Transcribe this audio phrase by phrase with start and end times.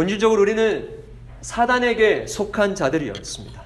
[0.00, 0.98] 본질적으로 우리는
[1.42, 3.62] 사단에게 속한 자들이었습니다.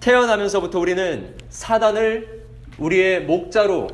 [0.00, 2.46] 태어나면서부터 우리는 사단을
[2.78, 3.88] 우리의 목자로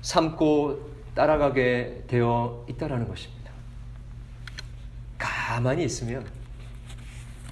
[0.00, 3.52] 삼고 따라가게 되어 있다라는 것입니다.
[5.18, 6.26] 가만히 있으면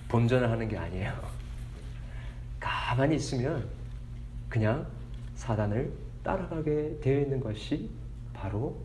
[0.09, 1.13] 본전을 하는 게 아니에요.
[2.59, 3.69] 가만히 있으면
[4.49, 4.87] 그냥
[5.35, 5.93] 사단을
[6.23, 7.91] 따라가게 되어 있는 것이
[8.33, 8.81] 바로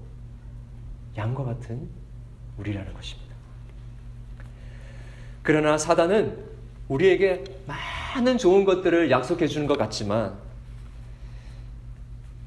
[1.15, 1.87] 양과 같은
[2.57, 3.22] 우리라는 것입니다.
[5.43, 6.37] 그러나 사단은
[6.87, 10.33] 우리에게 많은 좋은 것들을 약속해 주는 것 같지만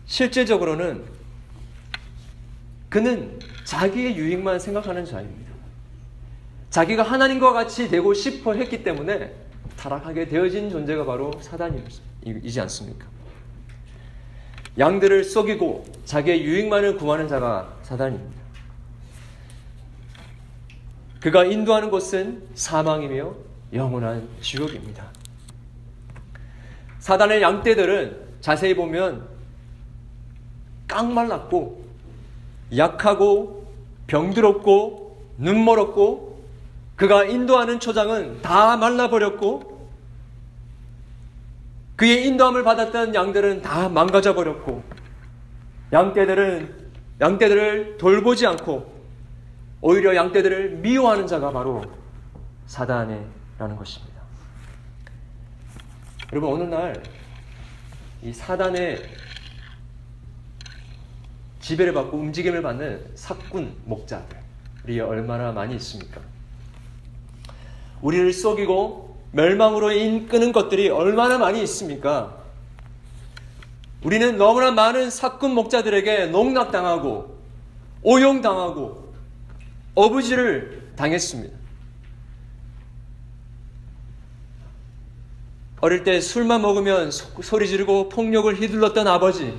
[0.07, 1.05] 실제적으로는
[2.89, 5.53] 그는 자기의 유익만 생각하는 자입니다.
[6.71, 9.35] 자기가 하나님과 같이 되고 싶어 했기 때문에
[9.77, 13.07] 타락하게 되어진 존재가 바로 사단이지 않습니까?
[14.79, 18.46] 양들을 속이고 자기의 유익만을 구하는 자가 사단입니다.
[21.21, 23.35] 그가 인도하는 곳은 사망이며
[23.73, 25.05] 영원한 지옥입니다.
[26.99, 29.27] 사단의 양떼들은 자세히 보면
[30.89, 31.85] 깡말랐고
[32.77, 33.67] 약하고
[34.07, 36.45] 병들었고 눈멀었고
[36.97, 39.77] 그가 인도하는 초장은 다 말라버렸고
[41.97, 44.83] 그의 인도함을 받았던 양들은 다 망가져 버렸고
[45.93, 46.87] 양떼들은
[47.21, 48.96] 양떼들을 돌보지 않고
[49.89, 51.85] 오히려 양떼들을 미워하는 자가 바로
[52.67, 54.21] 사단이라는 것입니다.
[56.33, 59.01] 여러분 어느 날이 사단의
[61.61, 66.21] 지배를 받고 움직임을 받는 사꾼 목자들이 얼마나 많이 있습니까?
[68.03, 72.37] 우리를 속이고 멸망으로 인끄는 것들이 얼마나 많이 있습니까?
[74.03, 77.37] 우리는 너무나 많은 사꾼 목자들에게 농락당하고
[78.03, 79.06] 오용당하고
[79.97, 81.57] 어부지를 당했습니다.
[85.81, 89.59] 어릴 때 술만 먹으면 소리 지르고 폭력을 휘둘렀던 아버지.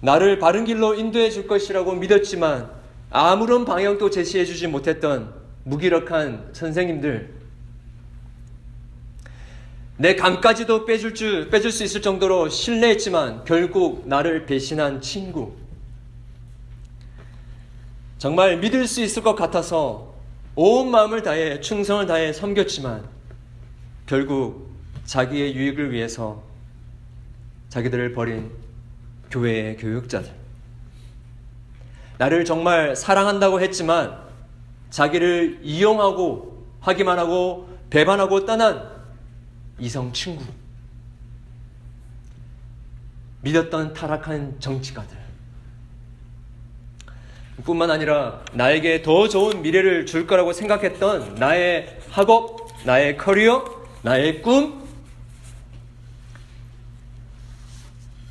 [0.00, 2.70] 나를 바른 길로 인도해 줄 것이라고 믿었지만
[3.10, 5.32] 아무런 방향도 제시해 주지 못했던
[5.64, 7.32] 무기력한 선생님들.
[9.96, 15.63] 내 감까지도 빼줄 줄, 빼줄 수 있을 정도로 신뢰했지만 결국 나를 배신한 친구.
[18.24, 20.14] 정말 믿을 수 있을 것 같아서
[20.54, 23.06] 온 마음을 다해 충성을 다해 섬겼지만
[24.06, 24.70] 결국
[25.04, 26.42] 자기의 유익을 위해서
[27.68, 28.50] 자기들을 버린
[29.30, 30.32] 교회의 교육자들.
[32.16, 34.18] 나를 정말 사랑한다고 했지만
[34.88, 38.90] 자기를 이용하고 하기만 하고 배반하고 떠난
[39.78, 40.42] 이성 친구.
[43.42, 45.23] 믿었던 타락한 정치가들.
[47.62, 53.64] 뿐만 아니라 나에게 더 좋은 미래를 줄 거라고 생각했던 나의 학업, 나의 커리어,
[54.02, 54.82] 나의 꿈,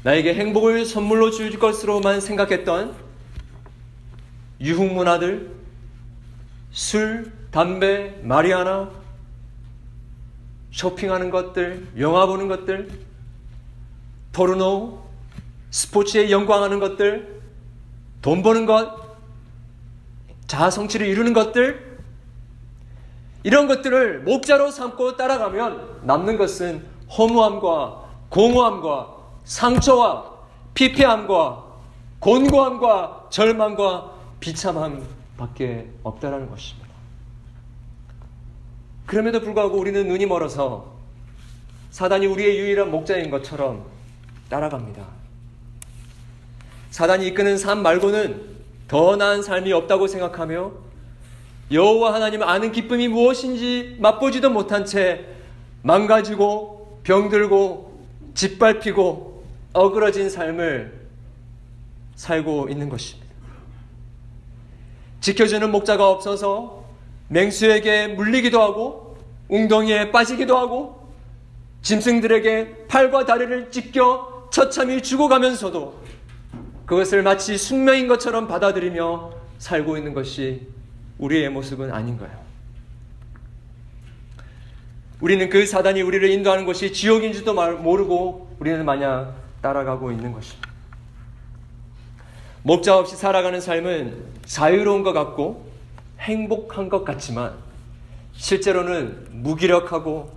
[0.04, 2.94] 나에게 행복을 선물로 줄 것으로만 생각했던
[4.60, 5.52] 유흥 문화들,
[6.72, 8.92] 술, 담배, 마리아나,
[10.72, 12.90] 쇼핑하는 것들, 영화 보는 것들,
[14.34, 15.04] 포르노,
[15.72, 17.42] 스포츠에 영광하는 것들,
[18.22, 19.03] 돈 버는 것,
[20.54, 21.98] 자아 성취를 이루는 것들,
[23.42, 26.86] 이런 것들을 목자로 삼고 따라가면 남는 것은
[27.18, 29.16] 허무함과 공허함과
[29.46, 30.32] 상처와
[30.76, 31.64] 피폐함과
[32.20, 35.04] 곤고함과 절망과 비참함
[35.38, 36.88] 밖에 없다라는 것입니다.
[39.08, 40.94] 그럼에도 불구하고 우리는 눈이 멀어서
[41.90, 43.84] 사단이 우리의 유일한 목자인 것처럼
[44.50, 45.04] 따라갑니다.
[46.92, 48.53] 사단이 이끄는 삶 말고는
[48.94, 50.72] 더 나은 삶이 없다고 생각하며
[51.72, 55.26] 여호와 하나님 아는 기쁨이 무엇인지 맛보지도 못한 채
[55.82, 58.06] 망가지고 병들고
[58.36, 61.08] 짓밟히고 어그러진 삶을
[62.14, 63.34] 살고 있는 것입니다.
[65.22, 66.86] 지켜주는 목자가 없어서
[67.30, 69.18] 맹수에게 물리기도 하고
[69.50, 71.10] 웅덩이에 빠지기도 하고
[71.82, 76.04] 짐승들에게 팔과 다리를 찢겨 처참히 죽어가면서도
[76.94, 80.68] 그것을 마치 숙명인 것처럼 받아들이며 살고 있는 것이
[81.18, 82.38] 우리의 모습은 아닌 거예요.
[85.20, 90.70] 우리는 그 사단이 우리를 인도하는 것이 지옥인지도 모르고 우리는 마냥 따라가고 있는 것입니다.
[92.62, 95.66] 목자 없이 살아가는 삶은 자유로운 것 같고
[96.20, 97.56] 행복한 것 같지만
[98.34, 100.32] 실제로는 무기력하고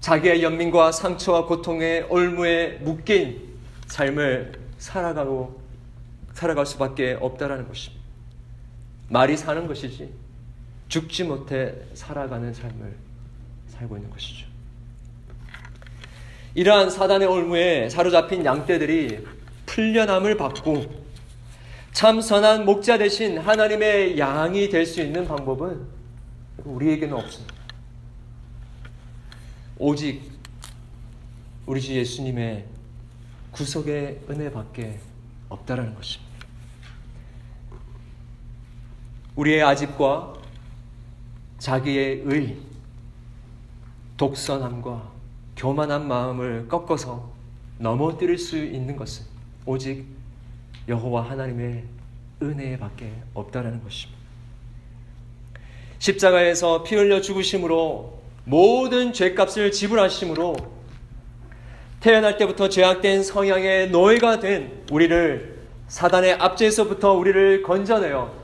[0.00, 3.40] 자기의 연민과 상처와 고통의 올무에 묶인
[3.86, 5.61] 삶을 살아가고
[6.42, 8.02] 살아갈 수밖에 없다라는 것입니다.
[9.08, 10.12] 말이 사는 것이지
[10.88, 12.96] 죽지 못해 살아가는 삶을
[13.68, 14.46] 살고 있는 것이죠.
[16.54, 19.24] 이러한 사단의 올무에 사로잡힌 양떼들이
[19.66, 20.84] 풀려남을 받고
[21.92, 25.86] 참 선한 목자 대신 하나님의 양이 될 수 있는 방법은
[26.64, 27.54] 우리에게는 없습니다.
[29.78, 30.22] 오직
[31.66, 32.66] 우리 주 예수님의
[33.52, 34.98] 구속의 은혜밖에
[35.48, 36.31] 없다라는 것입니다.
[39.36, 40.34] 우리의 아집과
[41.58, 42.56] 자기의 의,
[44.16, 45.10] 독선함과
[45.56, 47.30] 교만한 마음을 꺾어서
[47.78, 49.24] 넘어뜨릴 수 있는 것은
[49.64, 50.04] 오직
[50.88, 51.84] 여호와 하나님의
[52.42, 54.20] 은혜밖에 없다라는 것입니다.
[55.98, 60.56] 십자가에서 피 흘려 죽으심으로 모든 죄값을 지불하심으로
[62.00, 68.41] 태어날 때부터 죄악된 성향의 노예가 된 우리를 사단의 압제에서부터 우리를 건져내어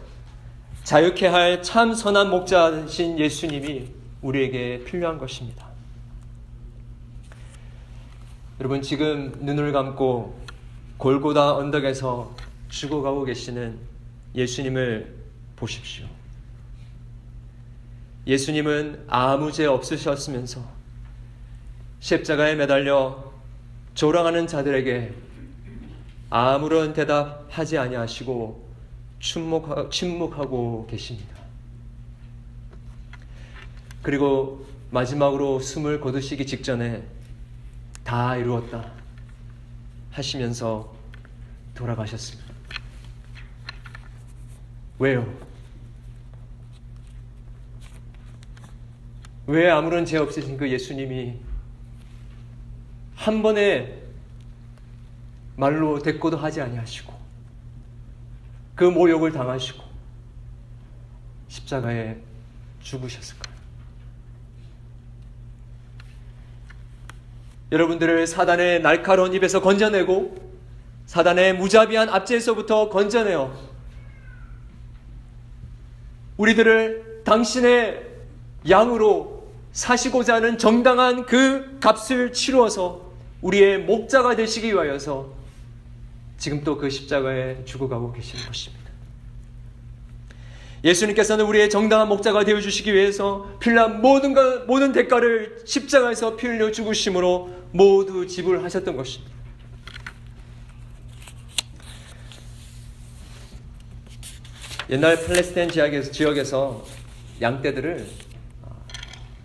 [0.89, 3.91] 자유케 할 참 선한 목자신 예수님이
[4.23, 5.69] 우리에게 필요한 것입니다.
[8.59, 10.41] 여러분 지금 눈을 감고
[10.97, 12.35] 골고다 언덕에서
[12.71, 13.79] 죽어가고 계시는
[14.35, 15.15] 예수님을
[15.57, 16.07] 보십시오.
[18.27, 20.65] 예수님은 아무 죄 없으셨으면서
[22.01, 23.31] 십자가에 매달려
[23.93, 25.13] 조랑하는 자들에게
[26.31, 28.68] 아무런 대답하지 아니하시고
[29.21, 31.37] 침묵하고 계십니다.
[34.03, 37.03] 그리고 마지막으로 숨을 거두시기 직전에
[38.05, 38.91] 다 이루었다
[40.13, 40.95] 하시면서
[41.75, 42.55] 돌아가셨습니다.
[44.99, 45.33] 왜요?
[49.47, 51.37] 왜 아무런 죄 없으신 그 예수님이
[53.15, 54.03] 한 번에
[55.57, 57.13] 말로 대꾸도 하지 아니하시고
[58.79, 59.83] 그 모욕을 당하시고
[61.49, 62.17] 십자가에
[62.81, 63.59] 죽으셨을까요?
[67.73, 70.53] 여러분들을 사단의 날카로운 입에서 건져내고
[71.07, 73.53] 사단의 무자비한 압제에서부터 건져내어
[76.37, 78.07] 우리들을 당신의
[78.71, 83.11] 양으로 사시고자 하는 정당한 그 값을 치루어서
[83.43, 85.38] 우리의 목자가 되시기 위하여서
[86.39, 88.89] 지금 또 그 십자가에 죽어가고 계시는 것입니다.
[90.85, 94.35] 예수님께서는 우리의 정당한 목자가 되어 주시기 위해서 필요한 모든
[94.67, 99.37] 모든 대가를 십자가에서 피 흘려 죽으심으로 모두 지불하셨던 것입니다.
[104.91, 106.87] 옛날 팔레스타인 지역에서
[107.43, 108.07] 양떼들을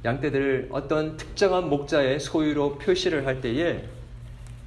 [0.06, 3.84] 양떼들을 어떤 특정한 목자의 소유로 표시를 할 때에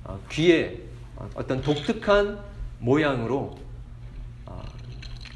[0.05, 0.86] 어, 귀에
[1.35, 2.39] 어떤 독특한
[2.79, 3.59] 모양으로
[4.47, 4.63] 어,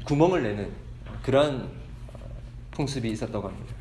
[0.05, 0.69] 구멍을 내는
[1.23, 1.69] 그런
[2.13, 2.19] 어,
[2.71, 3.75] 풍습이 있었다고 합니다.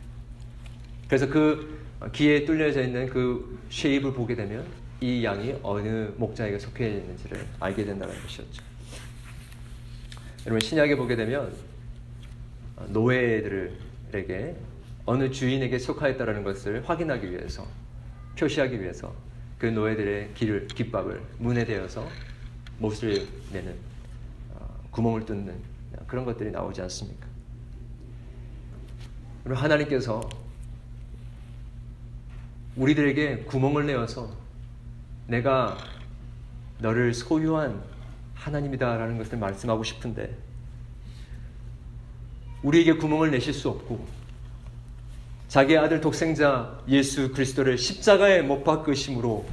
[1.07, 1.81] 그래서 그
[2.13, 4.65] 귀에 뚫려져 있는 그 쉐입을 보게 되면
[5.01, 8.63] 이 양이 어느 목자에게 속해 있는지를 알게 된다는 것이었죠.
[10.47, 11.55] 여러분 신약에 보게 되면
[12.89, 14.57] 노예들에게
[15.05, 17.67] 어느 주인에게 속하였다라는 것을 확인하기 위해서
[18.39, 19.15] 표시하기 위해서
[19.61, 22.09] 그 노예들의 길을 깃밥을 문에 대어서
[22.79, 23.77] 못을 내는
[24.55, 25.55] 어, 구멍을 뚫는
[26.07, 27.27] 그런 것들이 나오지 않습니까?
[29.45, 30.27] 그리고 하나님께서
[32.75, 34.35] 우리들에게 구멍을 내어서
[35.27, 35.77] 내가
[36.79, 37.83] 너를 소유한
[38.35, 40.35] 하나님이다라는 것을 말씀하고 싶은데
[42.63, 44.20] 우리에게 구멍을 내실 수 없고
[45.51, 49.45] 자기 아들 독생자 예수 그리스도를 십자가에 못 박으심으로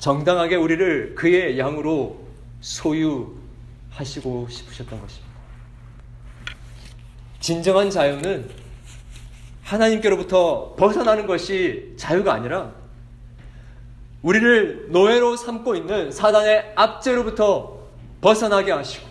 [0.00, 2.26] 정당하게 우리를 그의 양으로
[2.60, 5.30] 소유하시고 싶으셨던 것입니다.
[7.38, 8.50] 진정한 자유는
[9.62, 12.72] 하나님께로부터 벗어나는 것이 자유가 아니라
[14.22, 17.78] 우리를 노예로 삼고 있는 사단의 압제로부터
[18.20, 19.06] 벗어나게 하시고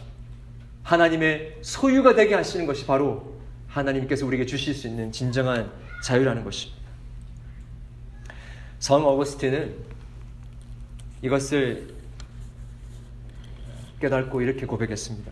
[0.84, 3.39] 하나님의 소유가 되게 하시는 것이 바로
[3.70, 5.72] 하나님께서 우리에게 주실 수 있는 진정한
[6.04, 6.80] 자유라는 것입니다.
[8.80, 9.76] 성 어거스틴은
[11.22, 11.94] 이것을
[14.00, 15.32] 깨닫고 이렇게 고백했습니다.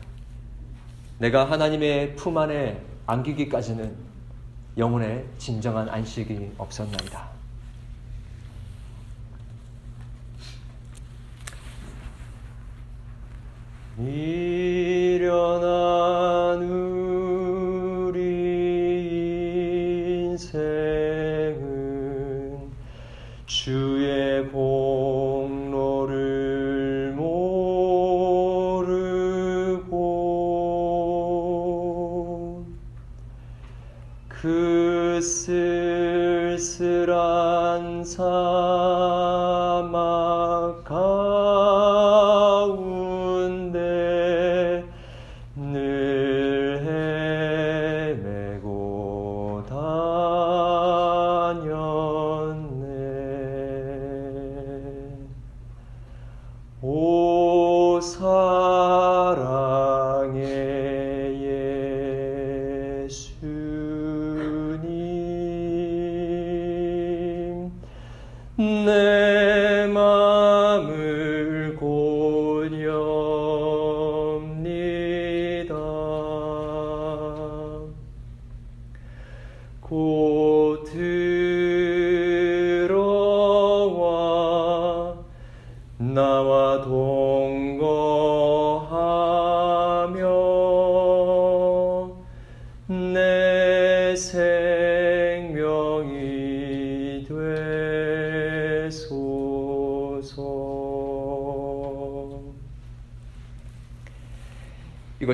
[1.19, 3.95] 내가 하나님의 품 안에 안기기까지는
[4.77, 7.37] 영혼의 진정한 안식이 없었나이다.
[13.95, 15.47] 미련한
[16.67, 17.36] 주
[20.37, 20.96] 의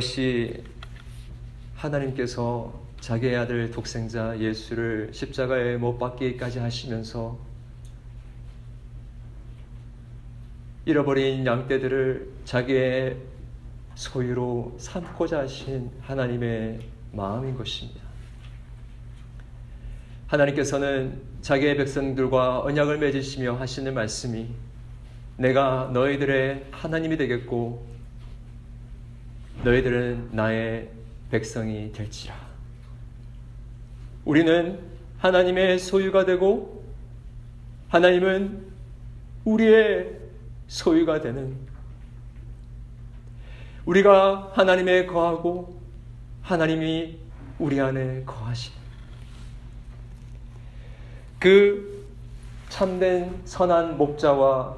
[0.03, 0.61] 이것이
[1.75, 7.39] 하나님께서 자기의 아들 독생자 예수를 십자가에 못 박기까지 하시면서
[10.85, 13.17] 잃어버린 양떼들을 자기의
[13.95, 16.79] 소유로 삼고자 하신 하나님의
[17.13, 18.01] 마음인 것입니다.
[20.27, 24.49] 하나님께서는 자기의 백성들과 언약을 맺으시며 하시는 말씀이
[25.37, 27.92] 내가 너희들의 하나님이 되겠고
[29.63, 30.89] 너희들은 나의
[31.31, 32.35] 백성이 될지라.
[34.25, 34.79] 우리는
[35.19, 36.83] 하나님의 소유가 되고
[37.87, 38.65] 하나님은
[39.45, 40.19] 우리의
[40.67, 41.55] 소유가 되는
[43.85, 45.81] 우리가 하나님에 거하고
[46.41, 47.17] 하나님이
[47.59, 48.73] 우리 안에 거하신
[51.39, 52.05] 그
[52.69, 54.75] 참된 선한 목자와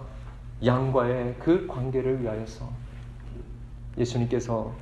[0.63, 2.74] 양과의 그 관계를 위하여서
[3.97, 4.75] 예수님께서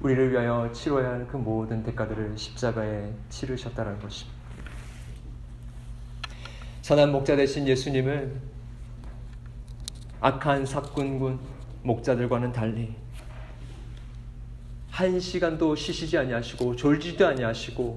[0.00, 4.38] 우리를 위하여 치러야 할 그 모든 대가들을 십자가에 치르셨다는 것입니다.
[6.82, 8.40] 선한 목자 되신 예수님은
[10.20, 11.38] 악한 사꾼군
[11.82, 12.94] 목자들과는 달리
[14.90, 17.96] 한 시간도 쉬시지 아니하시고 졸지도 아니하시고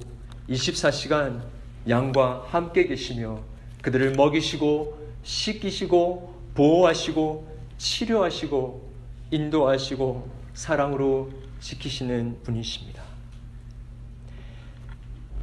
[0.49, 1.41] 24시간
[1.87, 3.39] 양과 함께 계시며
[3.81, 8.86] 그들을 먹이시고 씻기시고 보호하시고 치료하시고
[9.31, 11.29] 인도하시고 사랑으로
[11.59, 13.03] 지키시는 분이십니다.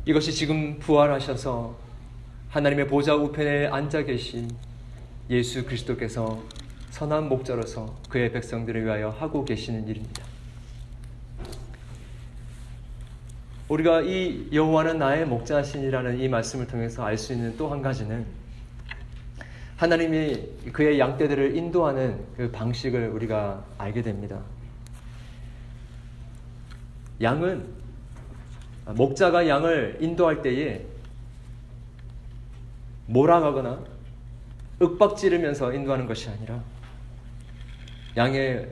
[0.07, 1.77] 이것이 지금 부활하셔서
[2.51, 4.51] 하나님의 보좌 우편에 앉아 계신
[5.31, 6.43] 예수 그리스도께서
[6.91, 10.23] 선한 목자로서 그의 백성들을 위하여 하고 계시는 일입니다.
[13.69, 18.27] 우리가 이 여호와는 나의 목자신이라는 이 말씀을 통해서 알 수 있는 또 한 가지는
[19.77, 24.41] 하나님이 그의 양떼들을 인도하는 그 방식을 우리가 알게 됩니다.
[27.21, 27.67] 양은
[28.95, 30.85] 목자가 양을 인도할 때에
[33.07, 33.85] 몰아가거나
[34.81, 36.63] 윽박지르면서 인도하는 것이 아니라
[38.17, 38.69] 양의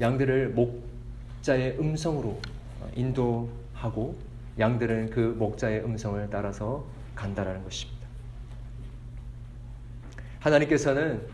[0.00, 2.40] 양들을 목자의 음성으로
[2.94, 4.16] 인도하고
[4.58, 7.97] 양들은 그 목자의 음성을 따라서 간다라는 것입니다.
[10.40, 11.26] 하나님께서는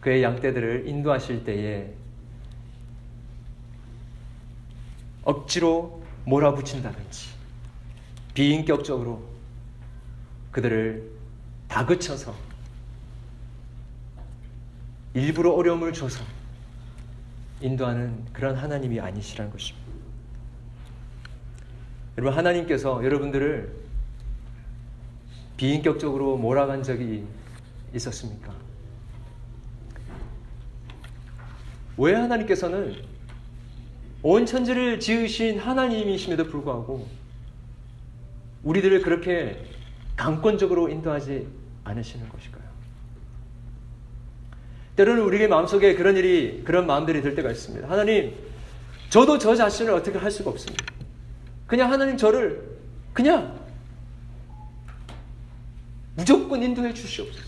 [0.00, 1.92] 그의 양떼들을 인도하실 때에
[5.24, 7.30] 억지로 몰아붙인다든지
[8.34, 9.22] 비인격적으로
[10.52, 11.10] 그들을
[11.68, 12.34] 다그쳐서
[15.14, 16.22] 일부러 어려움을 줘서
[17.60, 19.86] 인도하는 그런 하나님이 아니시라는 것입니다.
[22.18, 23.74] 여러분 하나님께서 여러분들을
[25.56, 27.24] 비인격적으로 몰아간 적이
[27.94, 28.54] 있었습니까?
[31.96, 32.96] 왜 하나님께서는
[34.22, 37.08] 온 천지를 지으신 하나님이심에도 불구하고
[38.64, 39.64] 우리들을 그렇게
[40.16, 41.46] 강권적으로 인도하지
[41.84, 42.66] 않으시는 것일까요?
[44.96, 47.88] 때로는 우리의 마음속에 그런 일이, 그런 마음들이 들 때가 있습니다.
[47.88, 48.34] 하나님,
[49.10, 50.84] 저도 저 자신을 어떻게 할 수가 없습니다.
[51.66, 52.76] 그냥 하나님 저를
[53.12, 53.58] 그냥
[56.16, 57.45] 무조건 인도해 주시옵소서.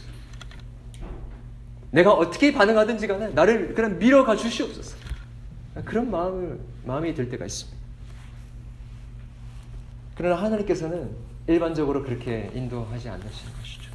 [1.91, 4.97] 내가 어떻게 반응하든지 간에 나를 그냥 밀어가 주시옵소서.
[5.85, 7.79] 그런 마음을, 마음이 들 때가 있습니다.
[10.17, 11.11] 그러나 하나님께서는
[11.47, 13.91] 일반적으로 그렇게 인도하지 않으시는 것이죠.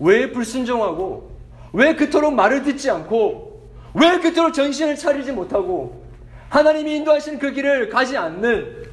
[0.00, 1.38] 왜 불순종하고,
[1.72, 6.04] 왜 그토록 말을 듣지 않고, 왜 그토록 정신을 차리지 못하고,
[6.48, 8.90] 하나님이 인도하신 그 길을 가지 않는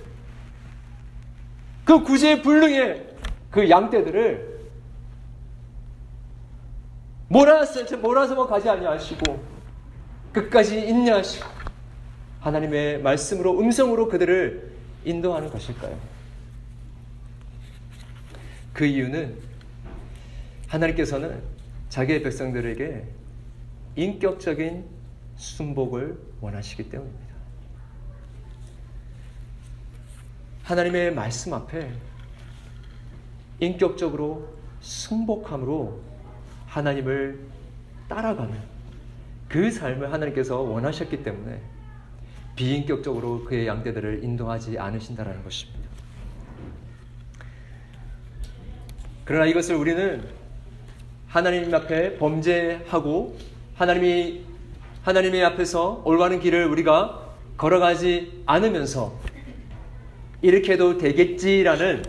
[1.84, 3.08] 그 구제불능의
[3.50, 4.47] 그 양떼들을
[7.30, 9.58] 몰아서 몰아서 가지 아니하시고
[10.32, 11.46] 끝까지 인내하시고
[12.40, 14.72] 하나님의 말씀으로 음성으로 그들을
[15.04, 15.98] 인도하는 것일까요?
[18.74, 19.38] 그 이유는
[20.68, 21.42] 하나님께서는
[21.90, 23.04] 자기의 백성들에게
[23.96, 24.86] 인격적인
[25.36, 27.28] 순복을 원하시기 때문입니다.
[30.64, 31.92] 하나님의 말씀 앞에
[33.60, 36.07] 인격적으로 순복함으로
[36.78, 37.40] 하나님을
[38.08, 38.56] 따라가는
[39.50, 41.60] 그 삶을 하나님께서 원하셨기 때문에
[42.56, 45.80] 비인격적으로 그의 양떼들을 인도하지 않으신다라는 것입니다.
[49.26, 50.24] 그러나 이것을 우리는
[51.28, 53.38] 하나님 앞에 범죄하고
[53.76, 54.46] 하나님이
[55.04, 59.20] 하나님의 앞에서 올바른 길을 우리가 걸어가지 않으면서
[60.42, 62.04] 이렇게 해도 되겠지라는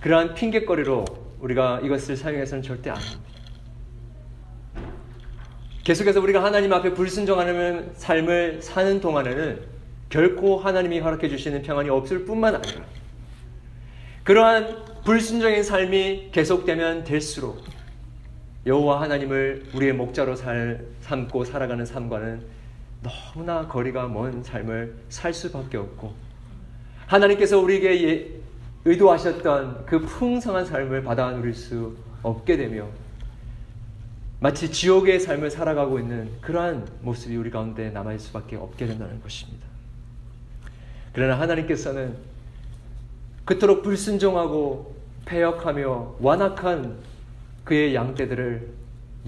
[0.00, 1.04] 그러한 핑계거리로
[1.40, 3.29] 우리가 이것을 사용해서는 절대 안 합니다.
[5.84, 9.60] 계속해서 우리가 하나님 앞에 불순종하는 삶을 사는 동안에는
[10.10, 12.82] 결코 하나님이 허락해 주시는 평안이 없을 뿐만 아니라
[14.24, 17.64] 그러한 불순종의 삶이 계속되면 될수록
[18.66, 22.42] 여호와 하나님을 우리의 목자로 살, 삼고 살아가는 삶과는
[23.02, 26.12] 너무나 거리가 먼 삶을 살 수밖에 없고
[27.06, 28.40] 하나님께서 우리에게 예,
[28.84, 32.86] 의도하셨던 그 풍성한 삶을 받아 누릴 수 없게 되며
[34.40, 39.66] 마치 지옥의 삶을 살아가고 있는 그러한 모습이 우리 가운데 남아있을 수밖에 없게 된다는 것입니다.
[41.12, 42.16] 그러나 하나님께서는
[43.44, 46.96] 그토록 불순종하고 폐역하며 완악한
[47.64, 48.68] 그의 양떼들을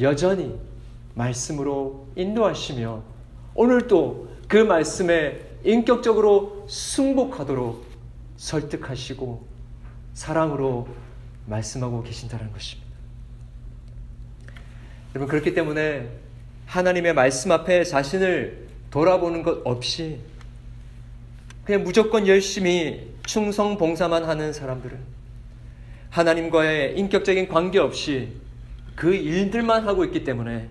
[0.00, 0.58] 여전히
[1.14, 3.02] 말씀으로 인도하시며
[3.54, 7.84] 오늘도 그 말씀에 인격적으로 승복하도록
[8.38, 9.46] 설득하시고
[10.14, 10.88] 사랑으로
[11.46, 12.91] 말씀하고 계신다는 것입니다.
[15.14, 16.08] 여러분 그렇기 때문에
[16.66, 20.18] 하나님의 말씀 앞에 자신을 돌아보는 것 없이
[21.64, 24.98] 그냥 무조건 열심히 충성 봉사만 하는 사람들은
[26.10, 28.32] 하나님과의 인격적인 관계 없이
[28.96, 30.68] 그 일들만 하고 있기 때문에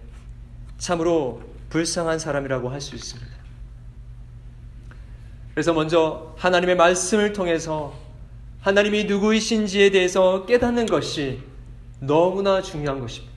[0.77, 3.32] 참으로 불쌍한 사람이라고 할 수 있습니다.
[5.54, 7.93] 그래서 먼저 하나님의 말씀을 통해서
[8.62, 11.39] 하나님이 누구이신지에 대해서 깨닫는 것이
[11.99, 13.31] 너무나 중요한 것입니다.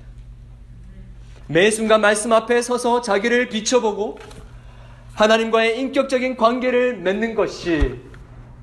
[1.46, 4.18] 매 순간 말씀 앞에 서서 자기를 비춰보고
[5.12, 8.00] 하나님과의 인격적인 관계를 맺는 것이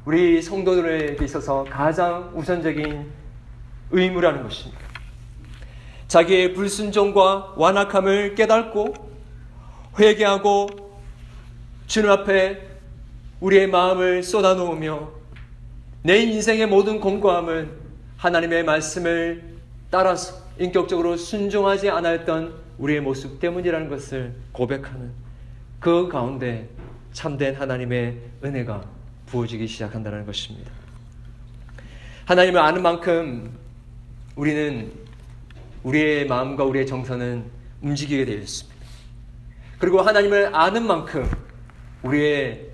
[0.03, 3.05] 우리 성도들에게 있어서 가장 우선적인
[3.91, 4.81] 의무라는 것입니다.
[6.07, 8.93] 자기의 불순종과 완악함을 깨닫고
[9.99, 10.69] 회개하고
[11.85, 12.67] 주님 앞에
[13.41, 15.11] 우리의 마음을 쏟아놓으며
[16.01, 17.69] 내 인생의 모든 공고함은
[18.17, 19.43] 하나님의 말씀을
[19.91, 25.11] 따라서 인격적으로 순종하지 않았던 우리의 모습 때문이라는 것을 고백하는
[25.79, 26.67] 그 가운데
[27.13, 28.83] 참된 하나님의 은혜가
[29.27, 30.71] 부어지기 시작한다는 것입니다.
[32.25, 33.57] 하나님을 아는 만큼
[34.35, 34.91] 우리는
[35.83, 37.45] 우리의 마음과 우리의 정서는
[37.81, 38.81] 움직이게 되어 있습니다.
[39.77, 41.29] 그리고 하나님을 아는 만큼
[42.03, 42.69] 우리의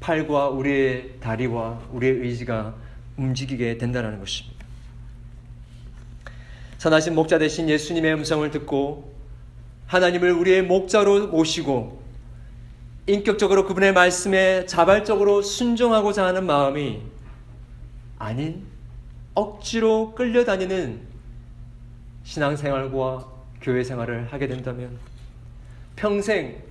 [0.00, 2.74] 팔과 우리의 다리와 우리의 의지가
[3.16, 4.64] 움직이게 된다는 것입니다.
[6.78, 9.15] 선하신 목자 대신 예수님의 음성을 듣고
[9.86, 12.02] 하나님을 우리의 목자로 모시고
[13.06, 17.02] 인격적으로 그분의 말씀에 자발적으로 순종하고자 하는 마음이
[18.18, 18.66] 아닌
[19.34, 21.00] 억지로 끌려다니는
[22.24, 23.28] 신앙생활과
[23.60, 24.98] 교회 생활을 하게 된다면
[25.94, 26.62] 평생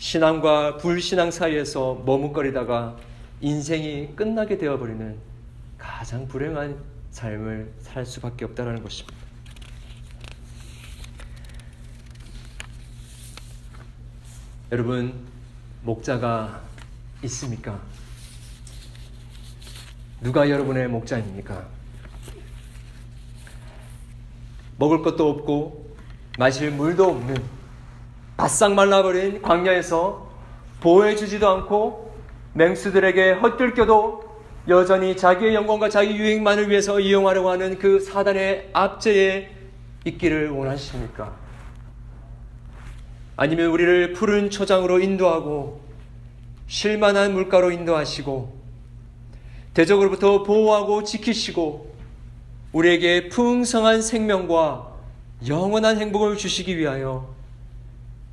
[0.00, 2.96] 신앙과 불신앙 사이에서 머뭇거리다가
[3.40, 5.16] 인생이 끝나게 되어버리는
[5.78, 6.76] 가장 불행한
[7.10, 9.23] 삶을 살 수밖에 없다는 것입니다.
[14.74, 15.14] 여러분,
[15.82, 16.60] 목자가
[17.22, 17.78] 있습니까?
[20.20, 21.64] 누가 여러분의 목자입니까?
[24.76, 25.94] 먹을 것도 없고
[26.40, 27.36] 마실 물도 없는
[28.36, 30.28] 바싹 말라버린 광야에서
[30.80, 32.12] 보호해주지도 않고
[32.54, 34.24] 맹수들에게 헛들겨도
[34.66, 39.54] 여전히 자기의 영광과 자기 유익만을 위해서 이용하려고 하는 그 사단의 압제에
[40.04, 41.43] 있기를 원하십니까?
[43.36, 45.80] 아니면 우리를 푸른 초장으로 인도하고
[46.66, 48.64] 실만한 물가로 인도하시고
[49.74, 51.94] 대적으로부터 보호하고 지키시고
[52.72, 54.94] 우리에게 풍성한 생명과
[55.48, 57.34] 영원한 행복을 주시기 위하여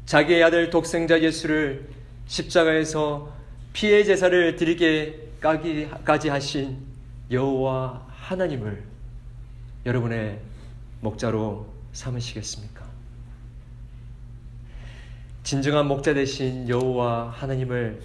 [0.05, 1.89] 자기의 아들 독생자 예수를
[2.27, 3.31] 십자가에서
[3.73, 6.77] 피해 제사를 드리게까지 하신
[7.31, 8.83] 여호와 하나님을
[9.85, 10.39] 여러분의
[11.01, 12.70] 목자로 삼으시겠습니까?
[15.43, 18.01] 진정한 목자 대신 여호와 하나님을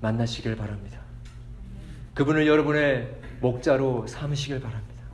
[0.00, 1.00] 만나시길 바랍니다.
[2.14, 3.08] 그분을 여러분의
[3.40, 5.04] 목자로 삼으시길 바랍니다.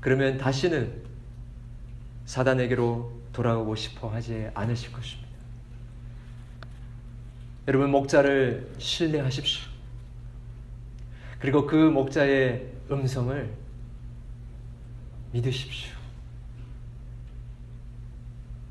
[0.00, 1.02] 그러면 다시는
[2.24, 5.30] 사단에게로 돌아가고 싶어 하지 않으실 것입니다.
[7.68, 9.68] 여러분 목자를 신뢰하십시오.
[11.38, 13.54] 그리고 그 목자의 음성을
[15.32, 15.99] 믿으십시오.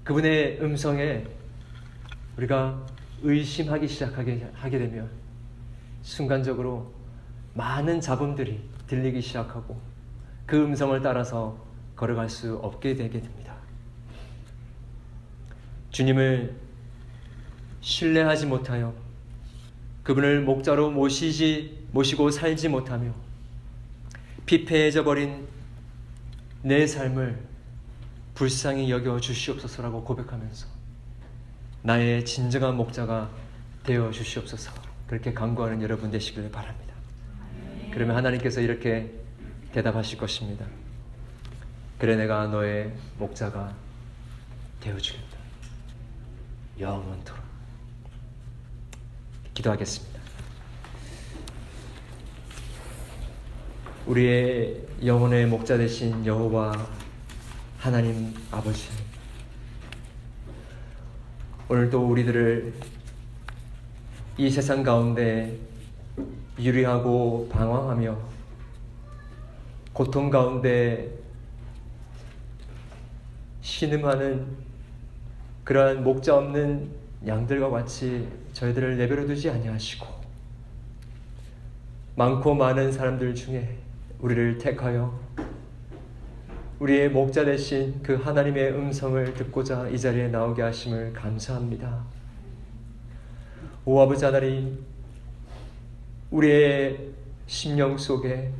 [0.09, 1.23] 그분의 음성에
[2.35, 2.83] 우리가
[3.21, 5.07] 의심하기 시작하게 하게 되면
[6.01, 6.91] 순간적으로
[7.53, 9.79] 많은 잡음들이 들리기 시작하고
[10.47, 11.63] 그 음성을 따라서
[11.95, 13.53] 걸어갈 수 없게 되게 됩니다.
[15.91, 16.55] 주님을
[17.81, 18.95] 신뢰하지 못하여
[20.01, 23.13] 그분을 목자로 모시지 모시고 살지 못하며
[24.47, 25.47] 피폐해져 버린
[26.63, 27.48] 내 삶을
[28.39, 30.65] 불쌍히 여겨 주시옵소서라고 고백하면서
[31.81, 33.29] 나의 진정한 목자가
[33.83, 34.71] 되어 주시옵소서
[35.07, 36.93] 그렇게 간구하는 여러분 되시길 바랍니다.
[37.91, 39.13] 그러면 하나님께서 이렇게
[39.73, 40.65] 대답하실 것입니다.
[41.97, 43.75] 그래 내가 너의 목자가
[44.79, 45.37] 되어 주겠다.
[46.79, 47.43] 영원토록.
[49.53, 50.17] 기도하겠습니다.
[54.05, 57.08] 우리의 영혼의 목자 되신 여호와
[57.79, 58.89] 하나님 아버지
[61.69, 62.73] 오늘도 우리들을
[64.37, 65.57] 이 세상 가운데
[66.59, 68.17] 유리하고 방황하며
[69.93, 71.09] 고통 가운데
[73.61, 74.45] 신음하는
[75.63, 76.91] 그러한 목자 없는
[77.25, 80.05] 양들과 같이 저희들을 내버려 두지 아니하시고
[82.17, 83.77] 많고 많은 사람들 중에
[84.19, 85.17] 우리를 택하여
[86.79, 92.05] 우리의 목자 되신 그 하나님의 음성을 듣고자 이 자리에 나오게 하심을 감사합니다.
[93.83, 94.79] 오 아버지 하나님,
[96.31, 97.09] 우리의
[97.47, 98.51] 심령 속에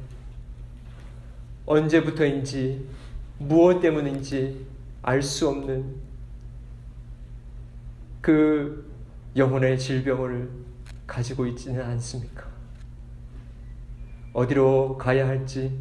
[1.66, 2.86] 언제부터인지
[3.38, 4.66] 무엇 때문인지
[5.02, 5.96] 알 수 없는
[8.20, 8.92] 그
[9.38, 10.50] 영혼의 질병을
[11.08, 12.50] 가지고 있지는 않습니까?
[14.34, 15.72] 어디로 가야 할지,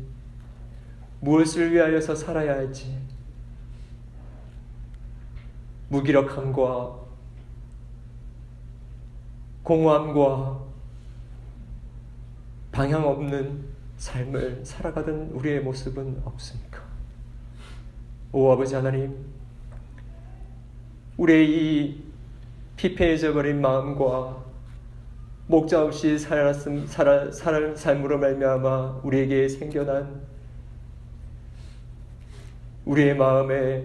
[1.21, 2.97] 무엇을 위하여서 살아야 할지,
[5.89, 6.99] 무기력함과
[9.63, 10.63] 공허함과
[12.71, 13.65] 방향 없는
[13.97, 16.83] 삶을 살아가던 우리의 모습은 없습니까?
[18.33, 19.17] 오 아버지 하나님,
[21.17, 22.05] 우리의 이
[22.77, 24.45] 피폐해져 버린 마음과
[25.49, 30.28] 목자 없이 살았음, 살아, 살 삶으로 말미암아 우리에게 생겨난
[32.89, 33.85] 우리의 마음의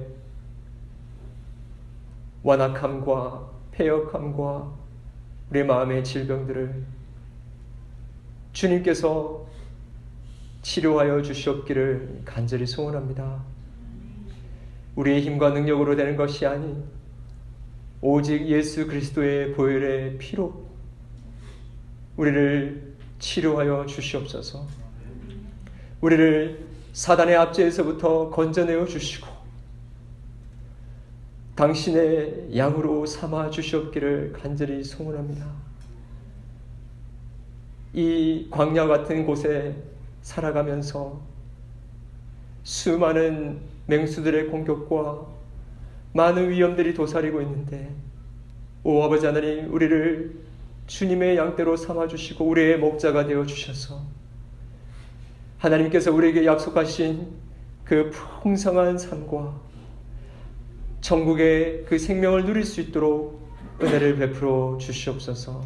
[2.41, 4.73] 완악함과 폐역함과
[5.49, 6.85] 우리의 마음의 질병들을
[8.53, 9.45] 주님께서
[10.61, 13.43] 치료하여 주시옵기를 간절히 소원합니다.
[14.95, 16.85] 우리의 힘과 능력으로 되는 것이 아닌
[17.99, 20.65] 오직 예수 그리스도의 보혈의 피로
[22.15, 24.65] 우리를 치료하여 주시옵소서.
[25.99, 29.27] 우리를 사단의 압제에서부터 건져내어 주시고
[31.55, 35.45] 당신의 양으로 삼아 주시옵기를 간절히 소원합니다.
[37.93, 39.75] 이 광야 같은 곳에
[40.21, 41.19] 살아가면서
[42.63, 45.27] 수많은 맹수들의 공격과
[46.13, 47.91] 많은 위험들이 도사리고 있는데
[48.83, 50.43] 오 아버지 하나님 우리를
[50.85, 54.01] 주님의 양대로 삼아 주시고 우리의 목자가 되어 주셔서
[55.63, 57.27] 하나님께서 우리에게 약속하신
[57.85, 59.61] 그 풍성한 삶과
[60.99, 63.41] 천국의 그 생명을 누릴 수 있도록
[63.81, 65.63] 은혜를 베풀어 주시옵소서.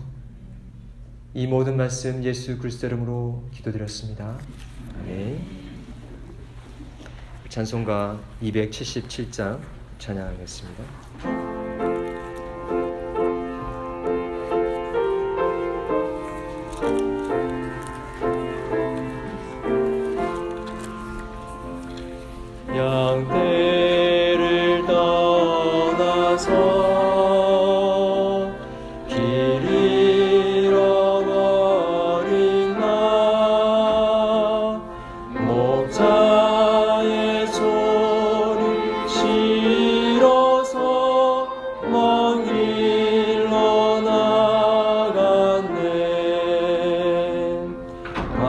[1.34, 4.40] 이 모든 말씀 예수 그리스도 이름으로 기도드렸습니다.
[5.06, 5.40] 네.
[7.50, 9.60] 찬송가 277장
[10.00, 11.57] 찬양하겠습니다.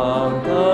[0.09, 0.68] Father.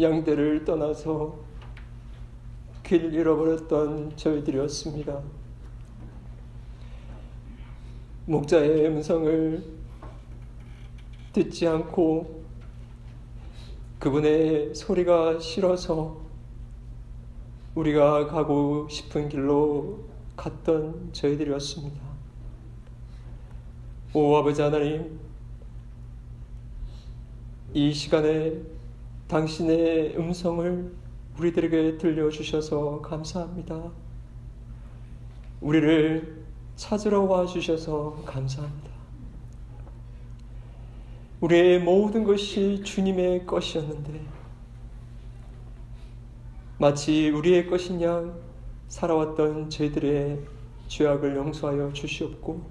[0.00, 1.38] 양대를 떠나서
[2.82, 5.22] 길 잃어버렸던 저희들이었습니다.
[8.26, 9.64] 목자의 음성을
[11.32, 12.44] 듣지 않고
[13.98, 16.20] 그분의 소리가 싫어서
[17.74, 20.04] 우리가 가고 싶은 길로
[20.36, 22.00] 갔던 저희들이었습니다.
[24.12, 25.18] 오 아버지 하나님,
[27.72, 28.73] 이 시간에
[29.28, 30.94] 당신의 음성을
[31.38, 33.90] 우리들에게 들려주셔서 감사합니다.
[35.60, 36.44] 우리를
[36.76, 38.90] 찾으러 와 주셔서 감사합니다.
[41.40, 44.20] 우리의 모든 것이 주님의 것이었는데,
[46.78, 48.34] 마치 우리의 것인 양
[48.88, 50.40] 살아왔던 저희들의
[50.88, 52.62] 죄악을 용서하여 주시옵고,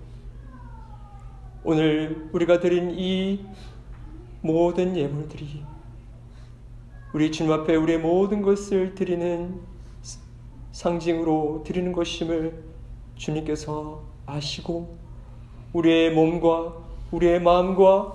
[1.64, 3.46] 오늘 우리가 드린 이
[4.42, 5.64] 모든 예물들이
[7.14, 9.62] 우리 주님 앞에 우리의 모든 것을 드리는
[10.72, 12.64] 상징으로 드리는 것임을
[13.16, 14.98] 주님께서 아시고
[15.74, 16.74] 우리의 몸과
[17.12, 18.14] 우리의 마음과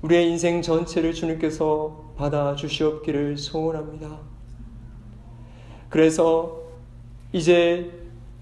[0.00, 4.18] 우리의 인생 전체를 주님께서 받아 주시옵기를 소원합니다.
[5.90, 6.62] 그래서
[7.34, 7.92] 이제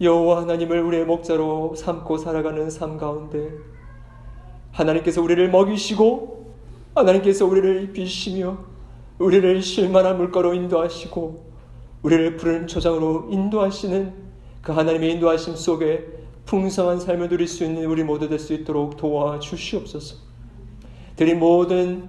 [0.01, 3.51] 여호와 하나님을 우리의 목자로 삼고 살아가는 삶 가운데
[4.71, 6.55] 하나님께서 우리를 먹이시고
[6.95, 8.76] 하나님께서 우리를 입히시며
[9.19, 11.47] 우리를 실만한 물가로 인도하시고
[12.03, 14.13] 우리를 푸른 초장으로 인도하시는
[14.63, 16.07] 그 하나님의 인도하심 속에
[16.45, 20.17] 풍성한 삶을 누릴 수 있는 우리 모두 될 수 있도록 도와주시옵소서.
[21.17, 22.09] 드린 모든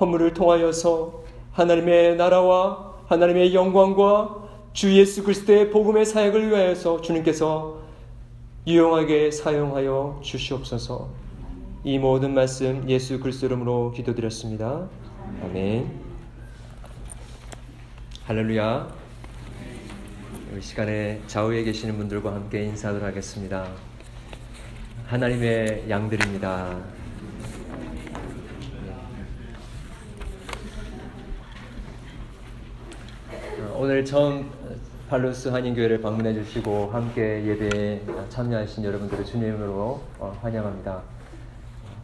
[0.00, 7.78] 허물을 통하여서 하나님의 나라와 하나님의 영광과 주 예수 그리스도의 복음의 사역을 위하여서 주님께서
[8.66, 11.08] 유용하게 사용하여 주시옵소서.
[11.84, 14.88] 이 모든 말씀 예수 그리스도 이름으로 기도드렸습니다.
[15.42, 15.90] 아멘.
[18.24, 18.94] 할렐루야.
[20.56, 23.68] 이 시간에 좌우에 계시는 분들과 함께 인사를 하겠습니다.
[25.06, 26.76] 하나님의 양들입니다.
[33.74, 34.50] 오늘 처음
[35.08, 40.02] 팔루스 한인교회를 방문해 주시고 함께 예배에 참여하신 여러분들을 주님으로
[40.42, 41.02] 환영합니다.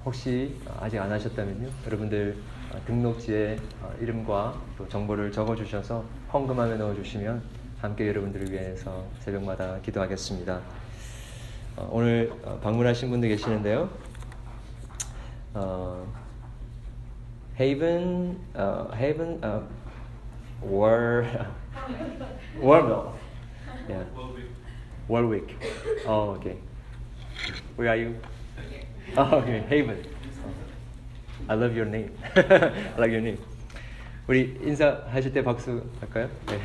[0.04, 1.68] 혹시 아직 안 하셨다면요.
[1.87, 2.37] 여러분들
[2.87, 3.59] 등록지에
[4.00, 7.42] 이름과 또 정보를 적어 주셔서 헌금함에 넣어 주시면
[7.81, 10.61] 함께 여러분들을 위해서 새벽마다 기도하겠습니다.
[11.77, 13.90] 어, 오늘 방문하신 분들 계시는데요.
[15.55, 16.07] 어,
[17.59, 19.68] 헤이븐 어, 헤이븐 어,
[20.62, 21.24] War
[22.61, 23.12] Warmill.
[23.88, 24.05] Yeah.
[25.09, 25.55] Warwick.
[26.07, 26.57] Oh, okay.
[27.77, 28.16] Where are you?
[29.16, 29.64] Oh, okay.
[29.68, 30.13] Haven.
[31.46, 32.11] I love your name.
[32.37, 33.38] I like your name.
[34.26, 36.30] 우리 인사하실 때 박수 할까요?
[36.46, 36.57] 네.
[36.57, 36.64] 네,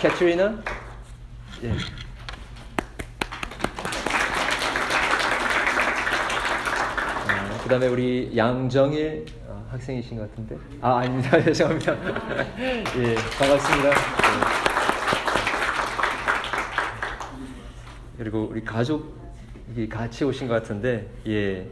[0.00, 0.58] 캐트리나?
[1.62, 1.70] 예.
[1.70, 1.74] 어,
[7.62, 13.94] 그 다음에 우리 양정일 어, 학생이신 것 같은데 아 아닙니다 죄송합니다 예 반갑습니다 예.
[18.18, 19.25] 그리고 우리 가족
[19.74, 21.66] 이 같이 오신 것 같은데 예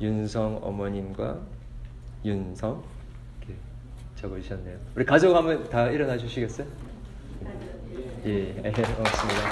[0.00, 1.38] 윤성 어머님과
[2.24, 2.82] 윤성
[4.16, 6.66] 적어주셨네요 우리 가족 한번 다 일어나 주시겠어요?
[8.26, 9.50] 예, 예 고맙습니다.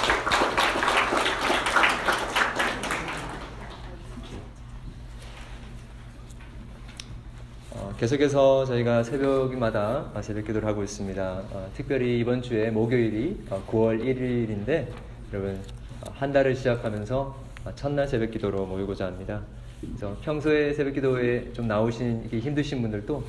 [7.71, 11.43] 어, 계속해서 저희가 새벽마다 새벽 기도를 하고 있습니다.
[11.53, 14.89] 어, 특별히 이번 주에 목요일이 어, 9월 1일인데
[15.33, 15.63] 여러분
[16.03, 19.43] 어, 한 달을 시작하면서 어, 첫날 새벽 기도로 모이고자 합니다.
[19.81, 23.23] 그래서 평소에 새벽 기도에 좀 이렇게 힘드신 분들도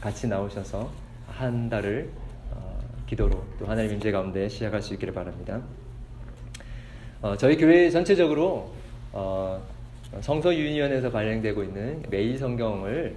[0.00, 0.90] 같이 나오셔서
[1.28, 2.10] 한 달을
[2.50, 5.60] 어, 기도로 또 하나님 임재 가운데 시작할 수 있기를 바랍니다.
[7.20, 8.72] 어, 저희 교회 전체적으로
[9.12, 9.62] 어,
[10.20, 13.16] 성서 유니언에서 발행되고 있는 매일 성경을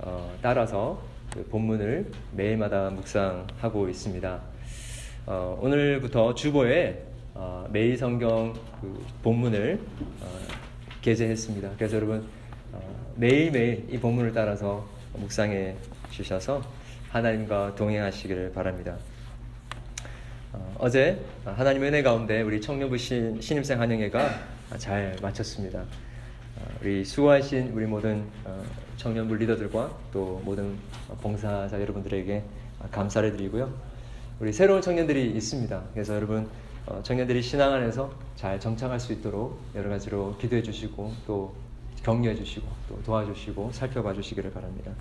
[0.00, 1.00] 어, 따라서
[1.32, 4.40] 그 본문을 매일마다 묵상하고 있습니다.
[5.26, 7.02] 어, 오늘부터 주보에
[7.40, 9.80] 어, 매일 성경 그 본문을
[10.22, 10.26] 어,
[11.00, 11.70] 게재했습니다.
[11.76, 12.26] 그래서 여러분
[12.72, 15.76] 어, 매일매일 이 본문을 따라서 묵상해
[16.10, 16.60] 주셔서
[17.10, 18.96] 하나님과 동행하시기를 바랍니다.
[20.52, 24.30] 어, 어제 하나님의 은혜 가운데 우리 청년부 신, 신입생 환영회가
[24.78, 25.78] 잘 마쳤습니다.
[25.78, 28.60] 어, 우리 수고하신 우리 모든 어,
[28.96, 30.76] 청년부 리더들과 또 모든
[31.22, 32.42] 봉사자 여러분들에게
[32.90, 33.72] 감사를 드리고요.
[34.40, 35.84] 우리 새로운 청년들이 있습니다.
[35.92, 36.67] 그래서 여러분 어,
[37.02, 41.54] 청년들이 신앙 안에서 잘 정착할 수 있도록 여러 가지로 기도해 주시고 또
[42.02, 44.92] 격려해 주시고 또 도와주시고 살펴봐 주시기를 바랍니다.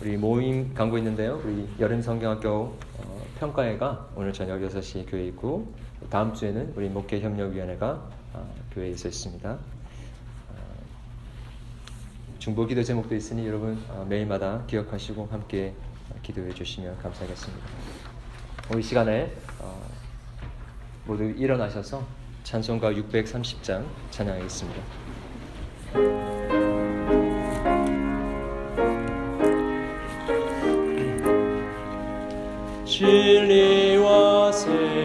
[0.00, 1.40] 우리 모임 강구 있는데요.
[1.44, 5.72] 우리 여름 성경학교 어, 평가회가 오늘 저녁 6시 교회 있고
[6.10, 9.50] 다음 주에는 우리 목회 협력위원회가 어, 교회에 있어 있습니다.
[9.50, 9.58] 어,
[12.38, 15.74] 중보 기도 제목도 있으니 여러분 어, 매일마다 기억하시고 함께
[16.22, 17.95] 기도해 주시면 감사하겠습니다.
[18.68, 19.80] 우리 시간에 어,
[21.04, 22.04] 모두 일어나셔서
[22.42, 24.82] 찬송가 630장 찬양하겠습니다.
[32.84, 34.95] 진리와 생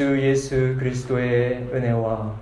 [0.00, 2.34] 주 예수 그리스도의 은혜와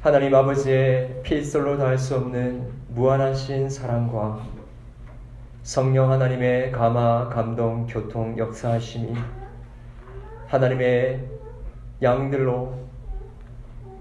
[0.00, 4.40] 하나님 아버지의 필설로 다할 수 없는 무한하신 사랑과
[5.64, 9.12] 성령 하나님의 감화, 감동, 교통, 역사하심이
[10.46, 11.28] 하나님의
[12.00, 12.72] 양들로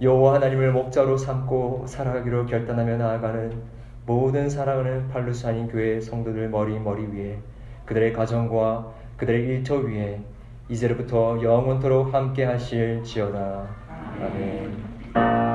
[0.01, 3.51] 여호와 하나님을 목자로 삼고 살아가기로 결단하며 나아가는
[4.05, 7.37] 모든 사랑하는 팔루사인 교회 성도들 머리 머리 위에
[7.85, 10.21] 그들의 가정과 그들의 일터 위에
[10.69, 13.67] 이제로부터 영원토록 함께 하실지어다.
[14.21, 15.54] 아멘.